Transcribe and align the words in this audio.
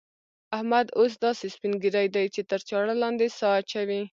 احمد 0.57 0.87
اوس 0.99 1.13
داسې 1.25 1.45
سپين 1.55 1.73
ږيری 1.83 2.07
دی 2.15 2.25
چې 2.33 2.41
تر 2.49 2.59
چاړه 2.69 2.93
لاندې 3.03 3.25
سا 3.37 3.49
اچوي. 3.59 4.01